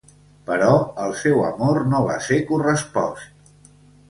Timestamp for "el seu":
1.03-1.43